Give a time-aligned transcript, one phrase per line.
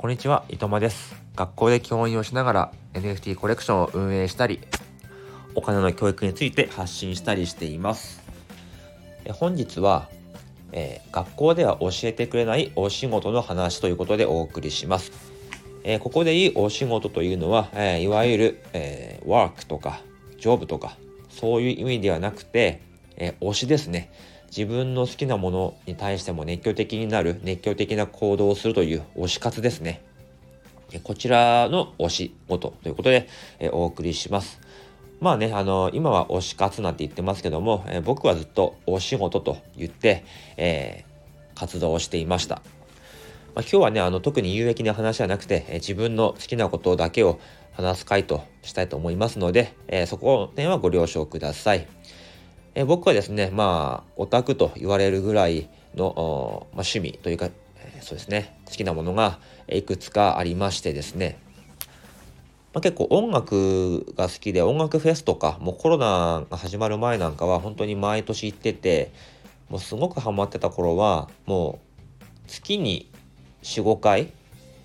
[0.00, 1.14] こんにちは、伊藤間です。
[1.36, 4.58] 学校で教員をしながら NFT コレクションを運営したり、
[5.54, 8.22] お金の教育について発信したりしています。
[9.26, 10.08] え本日は、
[10.72, 15.12] えー学校では教えてくれないお仕事の話ということでお送りします。
[15.84, 20.00] えーここでいいお仕事というのは、えーいわゆる、えワークとか、
[20.38, 20.96] ジョブとか、
[21.28, 22.80] そういう意味ではなくて、
[23.18, 24.10] え推しですね。
[24.56, 30.02] 自分の好きなものに対しても熱狂的になる、熱狂的な行動をするという推し活ですね。
[31.04, 33.28] こちらの推し事ということで、
[33.60, 34.60] えお送りします。
[35.20, 40.24] まあね、あの、今は推し活なんて言ってますけども、え僕はずっとお仕事と言って、
[40.56, 41.10] えー
[41.60, 42.62] 活動をしていました。
[43.54, 47.38] まあ、今日はね、あの、特に有益な話はなくて、え自分の好きなことだけを
[47.72, 51.86] 話す回としたいと思いますので、えそこの点はご了承ください。
[52.74, 61.38] え僕はですね、まあ、オタクと言われるぐらいの、まあ、趣味というか、えそうですね、好きなものがいくつかありましてですね、
[62.72, 69.12] まあ、結構音楽が好きで音楽フェスとかもうコロナが始まる前なんかは本当に毎年行ってて
[69.68, 73.10] もうすごくハマってた頃はもう月に
[73.62, 74.32] 45回、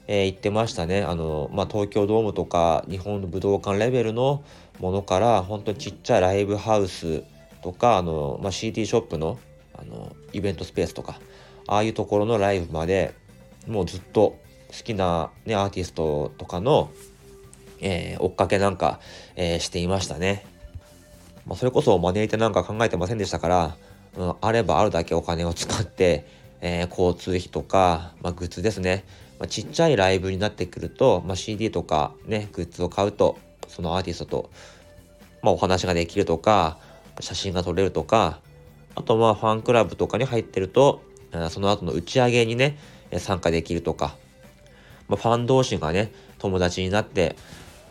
[0.07, 1.01] えー行ってましたね。
[1.01, 4.43] あの、まあ、東京ドームとか日本の武道館レベルの
[4.79, 7.23] ものから本当にちっちゃいライブハウス
[7.65, 9.39] とかあの、まあ、CD ショップの
[9.73, 11.19] あのイベントスペースとか
[11.67, 13.15] ああいうところのライブまで
[13.67, 16.91] もうずっと好きな、ね、アーティストとかの
[17.81, 18.99] えー追っかけなんか、
[19.35, 20.45] えーしていましたね。
[21.47, 23.77] まあ、それこそ招いてなんか考えてませんでしたから、
[24.17, 26.25] うん、あればあるだけお金を使って、
[26.61, 29.03] えー交通費とか、まあ、グッズですね、
[29.39, 34.49] まあ、ちっちゃいライブになってくると、まあ、CD とかねグッズを買うとそのアーティストと、
[35.41, 36.77] まあ、お話ができるとか
[37.19, 38.39] 写真が撮れるとか
[38.95, 41.01] あとまあファンクラブとかに入ってると
[41.49, 42.77] その後の打ち上げにね
[43.17, 44.15] 参加できるとか、
[45.07, 47.35] まあ、ファン同士がね友達になって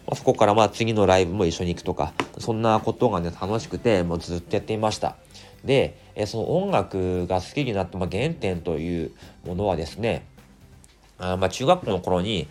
[0.06, 5.16] まあそこからまあ次のライブも一緒に行くとか、そんなことがね、楽しくて、もうずっとやっていました。
[5.64, 9.12] で、その音楽が好きになった、まあ、原点という
[9.46, 10.26] ものはですね、
[11.18, 12.48] あまあ中学校の頃に、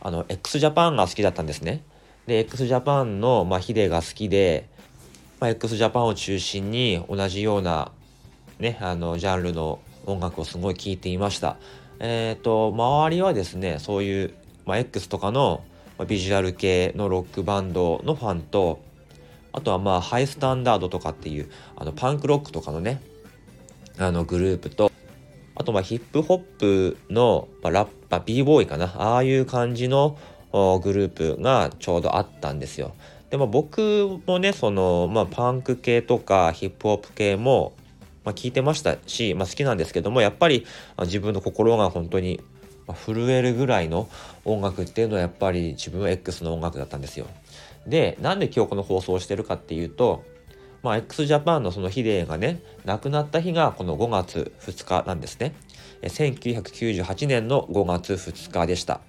[0.00, 1.82] あの、x ジャパンが好きだったんですね。
[2.26, 4.68] で、x ジャパンの、まあ、ヒデが好きで、
[5.40, 7.92] まあ、x ジャパンを中心に同じような、
[8.58, 11.56] ね、あの、ジャンルの音楽をすごい聴いていました。
[11.98, 14.34] えっ、と、周りはですね、そういう、
[14.66, 15.62] まあ、X とかの、
[16.08, 18.80] ビジュアル系のロックバンドのファンと、
[19.52, 23.00] あとはまあハイスタンダードとかっていうあのパンクロックとかのね、
[23.98, 24.90] あのグループと、
[25.54, 30.18] あとまあヒップホップの、まあ、ラッパー、b ボーイかな、ああいう感じの
[30.52, 32.94] グループがちょうどあったんですよ。
[33.30, 37.74] でも僕もね、その、まあパンク系とかヒップホップ系も、
[38.24, 40.66] まあ聞いてましたし、まあ好きなんですけども、やっぱり
[41.00, 42.40] 自分の心が本当に
[43.06, 44.08] 震えるぐらいの
[44.44, 47.26] 音楽っていうのはやっぱり自分は X の音楽だったんですよ。
[47.86, 50.24] で、なんで今日この放送をしてるかっていうと、
[50.82, 55.54] まあ、x ジャパンのそのヒデがね、亡くなった日がこの5月2日なんですね。
[56.02, 59.00] 1998年の5月2日でした。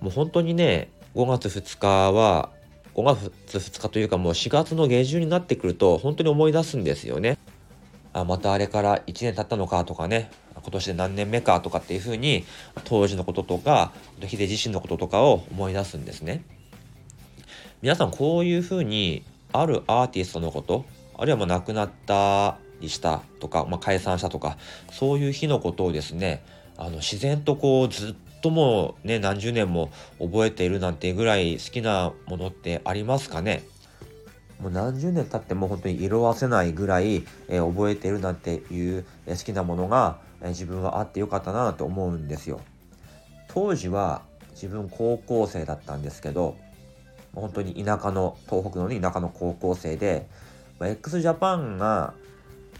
[0.00, 2.50] もう本当にね、5月2日は、
[2.96, 7.36] 5月2日というかもう4月の下旬になってくると本当に思い出すんですよね。
[8.14, 12.46] あまたあれから1年経ったのかとかね今年で何年目かとかっていうふうに
[12.84, 13.92] 当時のこととか
[14.22, 16.42] ヒデ自身のこととかを思い出すんですね
[17.82, 20.86] 皆さんこういうふうにあるアーティストのこと
[21.18, 24.56] あるいはもう亡くなったりしたとか、まあ、解散したとか
[24.90, 26.42] そういう日のことをですね
[26.78, 28.14] あの自然とこうずっ
[28.46, 29.90] ともうね何十年も
[30.20, 33.64] 覚えているなんてぐらい好きなものってありますかね？
[34.60, 42.60] もう何十年経っても本当に色あせないぐらい、えー覚えているなんていう、え好きなものが、えー自分はあってよかったなと思うんですよ。
[43.48, 46.56] 当時は自分高校生だったんですけど、
[47.34, 50.26] 本当に田舎の、東北のね、田舎の高校生で、
[50.78, 52.14] まあ、x ジャパンが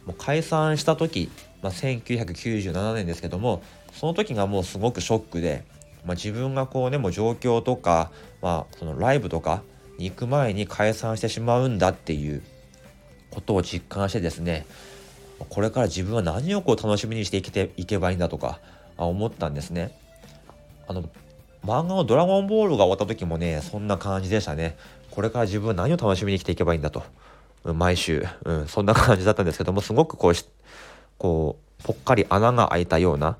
[0.07, 1.31] もう解散した時、
[1.61, 3.63] まあ、1997年ですけども、
[3.97, 5.65] その時がもうすごくショックで、
[6.05, 8.11] まあ、自分がこうね、もう状況とか、
[8.43, 9.63] まあ、そのライブとか
[9.99, 12.43] に行く前に解散してしまうんだっていう
[13.31, 14.67] ことを実感してですね、
[15.49, 18.61] これから自分は何をこう楽しみにして生きていけばいいんだとか
[18.97, 19.99] 思ったんですね。
[20.89, 21.03] あの
[21.65, 24.77] 漫画の「ドラゴンボール」が終わった時もねそんな感じでしたね。
[25.11, 27.03] これから自分は何を楽しみに生きていけばいいんだと
[27.65, 30.35] 毎週、うん、そんな感じだったんですけどもすごくこう
[31.19, 33.37] こうぽっかり穴が開いたような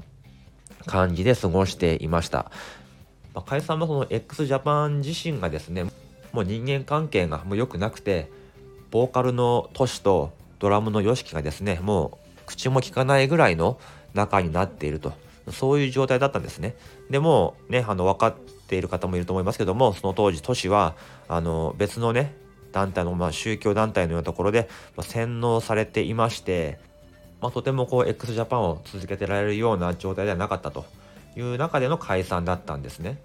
[0.87, 2.51] 感じで過ごしていました。
[3.35, 5.85] まあ、解散もその x ジャパン自身がですね
[6.33, 8.31] もう人間関係がもう良くなくて
[8.91, 13.79] ボーカルのトシとドラムの YOSHIKI がですねもう口も聞かないぐらいの
[14.15, 15.13] 仲になっていると
[15.53, 16.77] そういう状態だったんですね。
[17.11, 18.35] でもねあの分かっ
[18.69, 20.95] ている方もいると思いますけどもその当時都市は
[21.29, 22.35] あの別のね
[22.73, 26.79] 団体の、まあ、宗教団体のようなところで、まあ、洗脳されていまして、
[27.41, 30.87] まあ、とてもこう x ジャパンを続けてられるような状態ではなかったと
[31.37, 33.19] いう中での解散だったんですね。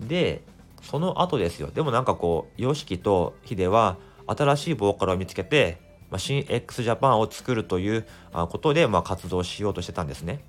[0.00, 0.42] で
[0.82, 3.96] その後ですよでもなんかこう YOSHIKI と HIDE は
[4.26, 5.78] 新しいボーカルを見つけて、
[6.10, 10.40] まあ、新 x ジャパンを作るということで、まあ、活動しようとしてたんですね。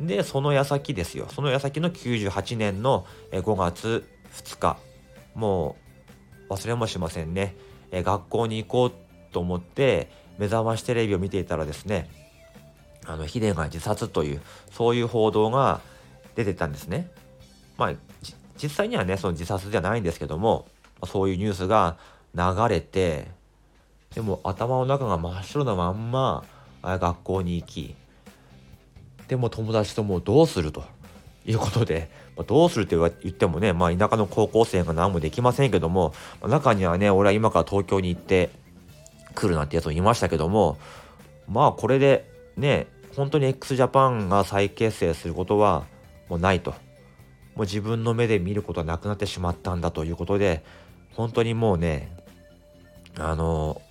[0.00, 4.78] でその矢先ですよその矢先の98年の5月2日
[5.34, 5.76] も
[6.48, 7.56] う忘れもしませんね
[7.92, 10.08] 学校に行こうと思って
[10.38, 12.08] 目覚ましテレビを見ていたらですね
[13.06, 15.80] あのヒデが自殺というそういう報道が
[16.34, 17.10] 出てたんですね。
[17.76, 17.92] まあ
[18.62, 20.66] 実際にはねその自殺ではないんですけども
[21.06, 21.96] そういうニュースが
[22.34, 23.28] 流れて
[24.14, 26.44] でも頭の中が真っ白なまんま
[26.82, 27.94] 学校に行き
[29.28, 30.84] でも友達ともうどうすると
[31.46, 38.50] いうことで、ま、どうするって言ってもね、まあ、田舎の高校生が何もできませんけども、中にはね俺は今から東京に行って
[39.34, 40.78] 来るなんてやつもいましたけども
[41.48, 42.86] まあこれでね
[43.16, 45.86] 本当に x ジャパンが再結成することは
[46.28, 46.76] もうないとも
[47.58, 50.62] う自分の目で見ることはなくなってしまったんだということで
[51.14, 52.14] 本当にもうね
[53.18, 53.82] あの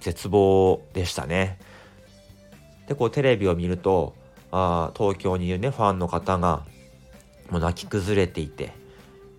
[0.00, 1.60] 絶望でしたね。
[2.88, 4.14] でこうテレビを見ると
[4.50, 6.64] あ東京にいるねファンの方が
[7.50, 8.72] もう泣き崩れていて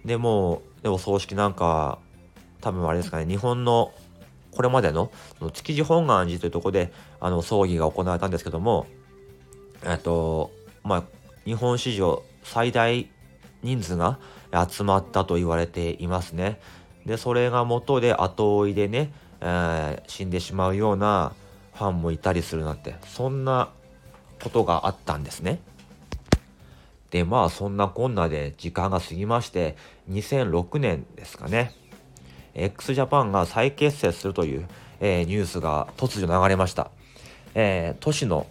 [0.05, 1.99] でもうでお葬式なんか
[2.61, 3.91] 多分あれですかね日本の
[4.53, 5.11] これまでの
[5.51, 8.87] 築地本願寺というとこであの葬儀が行われたんですけども
[9.85, 10.51] えっと
[10.83, 11.03] まあ
[11.45, 13.07] 日本史上最大
[13.63, 14.19] 人数が
[14.69, 16.59] 集まったと言われていますね。
[17.05, 19.11] でそれが元で後追いでね、
[19.41, 21.33] えー、死んでしまうような
[21.73, 23.69] ファンもいたりするなんてそんな
[24.41, 25.59] ことがあったんですね。
[27.11, 29.75] でまあそんなこんなで時間が過ぎまして
[30.09, 31.71] 2006年ですかね
[32.55, 34.67] x ジャパンが再結成するという、
[34.99, 36.91] えー、ニュースが突如流れました。
[37.55, 38.47] えー、都市の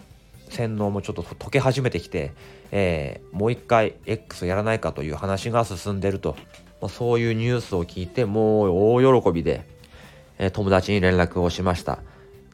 [0.48, 2.32] 洗脳もちょっと解け始めてきて、
[2.70, 6.36] えー、もう一回 X やらないかという話が進んでると、
[6.80, 9.64] まあ、そういうニュースを聞いてもう大喜びで、
[10.38, 11.98] え、友達に連絡をしました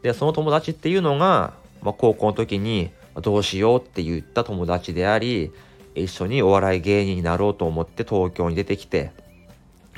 [0.02, 2.90] でその友達っていうのが、まあ、高校の時に
[3.20, 5.50] どうしようって言った友達であり、
[5.94, 9.10] 一緒にお笑い芸人になろうと思って東京に出てきて、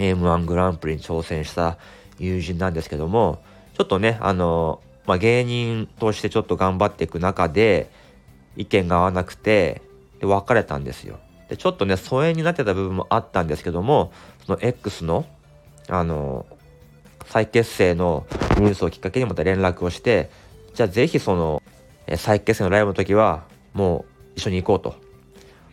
[0.00, 1.76] M1 グランプリに挑戦した
[2.18, 3.42] 友人なんですけども、
[3.76, 7.90] ちょっとね、あの、まあ、芸人としてちょっと頑張っていく中で、
[8.56, 9.82] 意見が合わなくて、
[10.18, 11.18] で、別れたんですよ。
[11.48, 14.12] で、ちょっとね、疎遠になってた部分もあったんですけども、
[14.46, 15.26] その X の、
[15.88, 16.46] あの、
[17.26, 18.26] 再結成の
[18.58, 20.30] ニュースをきっかけにまた連絡をして、
[20.74, 21.62] じゃあぜひその、
[22.06, 24.98] え再結成のライブの時はもう一緒に行こうと。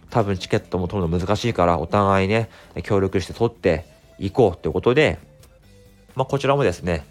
[0.10, 2.50] 多分チケットも取るの難しいからお互いね、
[2.84, 3.86] 協力して取って
[4.20, 5.20] いこうということで、
[6.16, 7.06] まあこちらもですね、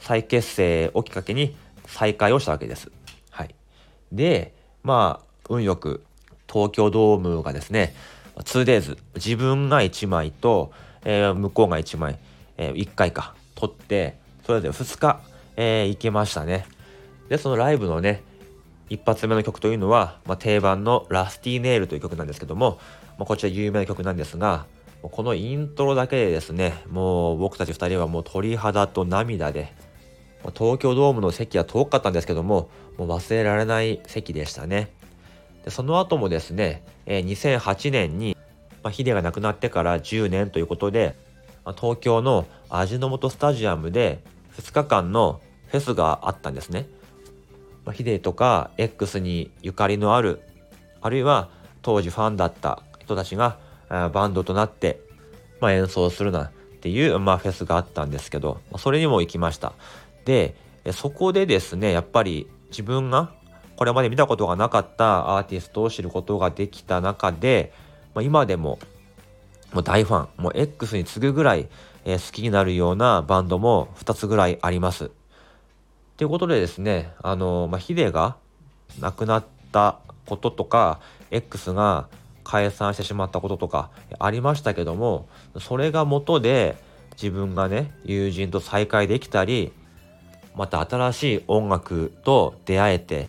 [0.00, 2.90] 再結成をきっかけに再開をしたわけです。
[3.30, 3.54] はい。
[4.12, 6.04] で、まあ、運よく
[6.50, 7.94] 東京ドームがですね、
[8.36, 10.72] 2days、自分が1枚と、
[11.04, 12.18] えー、向こうが1枚、
[12.56, 15.20] えー、1回か、取って、それで2日、
[15.56, 16.66] えー、行けましたね。
[17.28, 18.22] で、そのライブのね、
[18.88, 22.78] 一発目の曲というのは、まあ、定番のラスティーネイルという曲なんですけども、
[23.18, 24.66] まあ、こちら有名な曲なんですが、
[25.02, 29.72] このイントロだけでですね、もう僕たち2人はもう鳥肌と涙で、
[30.54, 34.90] 東京ドームの席は遠かったんですけども、もう忘れられない席でしたね。
[35.64, 38.36] でその後もですね、え、2008年に、
[38.82, 41.16] まあ、ヒデが亡くなってから10年ということで、
[41.76, 44.22] 東京の味の素スタジアムで
[44.58, 46.88] 2日間のフェスがあったんですね。
[47.84, 50.40] まあ、ヒデとか X にゆかりのある、
[51.00, 51.50] あるいは
[51.82, 55.00] 当時ファンだった人たちがバンドとなって、
[55.60, 56.50] まあ、演奏するなっ
[56.80, 59.72] ていう、まあ、フェスがあったんですけど、それにも行きました。
[60.24, 60.54] で、
[60.92, 63.32] そこでですね、やっぱり自分が
[63.76, 67.72] これまで見たことがなかったアーティストを知ることができた中で、
[68.14, 68.78] まあ、今でも
[69.72, 71.68] もう大ファン、もう X に次ぐぐらい、
[72.04, 75.10] え、好きになるようなバンドも2つぐらいあります。
[76.16, 78.36] ということでですね、あの、まあ、ヒデが
[79.00, 81.00] 亡くなったこととか、
[81.30, 82.08] X が
[82.46, 86.76] 解散してしまったこととかありましたけども、それが元で
[87.20, 89.72] 自分がね、友人と再会できたり、
[90.54, 93.28] また新しい音楽と出会えて、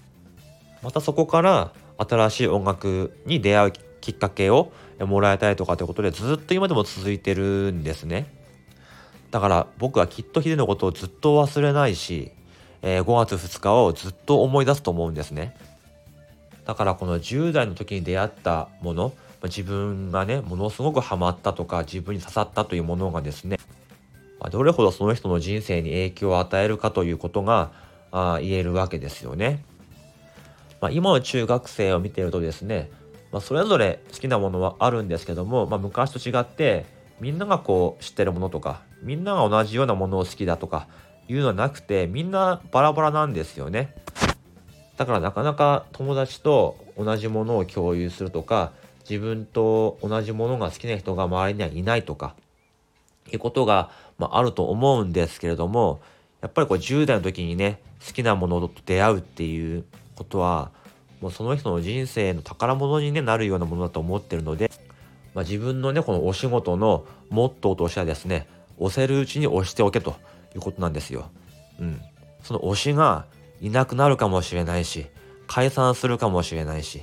[0.83, 8.27] またそこから新しい音楽に出会うきっかけをもらえたりとかということでずっと今でも続いてるんですね。
[9.31, 12.31] だから僕はきっとヒデのことをずっと忘れないし、
[12.83, 15.57] えー、5月2日をずっと思い出すと思うんですね。
[16.67, 23.57] だからこの10代の時に出会ったもの自分がねものすごくハマったとか自分に刺さったというものがですね
[24.51, 27.71] どれほどその人の人生に影響を与えるかということが
[28.11, 29.63] あ言えるわけですよね。
[30.79, 32.91] まあ、今の中学生を見ているとですね、
[33.31, 36.85] まあ、それぞれ好きなものはあるんですけども、まあ、昔と違って
[37.19, 40.87] みんながこう知ってるものとかみんなが同じようなものを好きだとか
[41.27, 43.95] いうのはなくてみんなバラバラなんですよね。
[44.97, 48.71] だからなかなか友達と同じものを共有するとか
[49.09, 52.35] 自分と同じものが好きな人が周りにはいないとか
[53.31, 56.01] いうことが、まあ、あると思うんですけれども
[56.41, 59.85] やっぱりこう10代の時にね好きなものと出会うっていう
[60.15, 60.71] ことは
[61.21, 64.71] もうその人の人生の宝物に、ね、なるようなものだと思ってるので、
[65.33, 70.15] まあ、自分のねこのお仕事のモットーとしてはですね押せるうちに押しておけと
[70.55, 71.29] いうことなんですよ。
[71.79, 72.01] うん、
[72.43, 73.25] その推しが
[73.61, 75.07] いなくなるかもしれないし
[75.47, 77.01] 解散するかもしれないし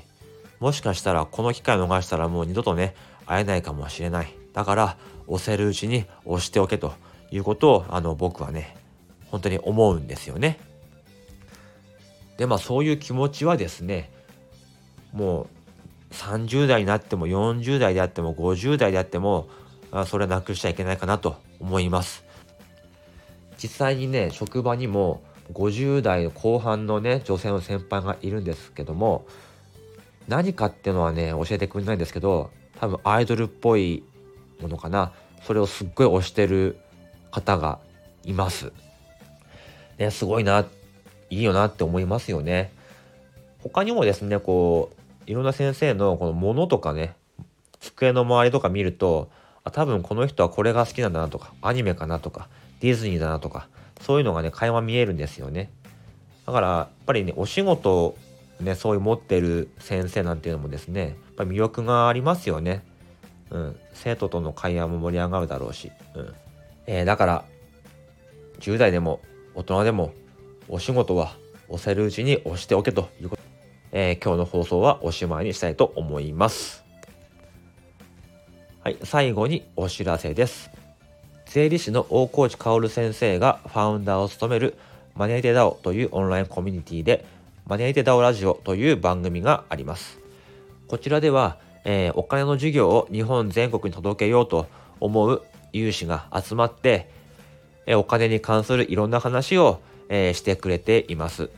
[0.61, 2.95] もしかしたらこの機会逃したらもう二度とね
[3.27, 4.35] 会えないかもしれない。
[4.53, 4.97] だから
[5.27, 6.95] 押せるうちに押しておけと
[7.31, 8.77] いうことをあの僕はね
[9.27, 10.59] 本当に思うんですよね。
[12.37, 14.11] でまあそういう気持ちはですね
[15.13, 15.49] も
[16.11, 19.49] う30代になっても40代であっても50代であっても
[20.07, 22.25] それなくしちゃいけないかなと思います。
[23.57, 29.27] 実際にね職場にも50代後半のね女性の先輩がいるんですけども
[30.29, 34.03] 何かっていうのはね教えてくれないんですけど多分アイドルっぽい
[34.61, 36.79] ものかなそれをすっごい推してる
[37.31, 37.79] 方が
[38.25, 38.73] います。
[39.99, 40.65] ね、すごいな
[41.31, 42.73] いいよなって思いますよね。
[43.63, 44.91] 他にもですねこ
[45.27, 47.15] ういろんな先生のこのものとかね
[47.81, 49.31] 机の周りとか見ると
[49.63, 52.49] あ多分この人はこれが好きなんだなとかアニメかなとか
[52.81, 53.69] ディズニーだなとか
[54.01, 55.71] そういうのがね会話見えるんですよね。
[56.47, 58.17] だからやっぱりねお仕事
[58.61, 62.83] ねそういう持ってる先生なんていうのもですねやっぱり魅力がありますよね。
[63.51, 63.77] うん。
[63.93, 65.93] 生徒との会話も盛り上がるだろうし。
[66.15, 66.35] うん。
[66.87, 67.45] えー、だから
[68.61, 69.21] 10代でも
[69.55, 70.13] 大人でも
[70.69, 71.37] お仕事は
[71.69, 73.43] 押せるうちに押しておけということ、
[73.93, 76.85] えー、今日の放送はおしまいにしたいと思います。
[78.83, 80.84] はい最後にお知らせです。
[81.55, 84.77] 税理士の大河内薫先生がファウンダーを務める
[85.15, 87.25] マネーテダオというオンラインコミュニティで
[87.69, 90.19] マネーテダオラジオという番組があります。
[90.89, 94.67] こちらでは、えー、お金の授業を日本全国に届けようと
[94.99, 95.43] 思う
[95.73, 97.09] 有志が集まって、
[97.87, 101.51] えー、お金に関するいろんな話を、えー、してくれています。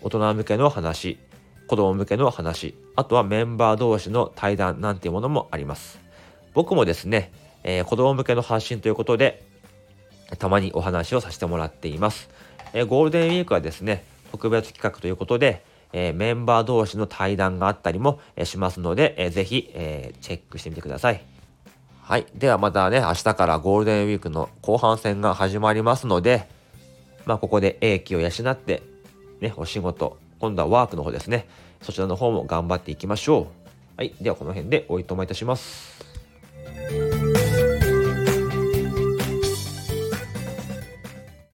[0.00, 1.18] 大人向けの話、
[1.66, 5.98] 子供向けの話、あとはメンバー同士の対談なんていうものもあります。
[6.54, 7.32] 僕もですね、
[7.64, 9.42] えー、子供向けの発信ということで、
[10.38, 12.30] たまにお話をさせてもらっています。
[12.72, 21.22] えー、ゴールデンウィークはですね、特別企画ということで、えー、メンバー同士の対談があったりも、えしますので、えー、ぜひ、えチェックしてみてください。
[22.02, 22.26] はい。
[22.34, 26.48] ではまたね、明日からゴールデンウィークの後半戦が始まりますので、
[27.26, 28.82] まあ、ここで英気を養って、
[29.40, 31.46] ね、お仕事、今度はワークの方ですね。
[31.80, 33.46] そちらの方も頑張っていきましょう。
[33.96, 34.14] はい。
[34.20, 36.02] ではこの辺でおいとまいたします。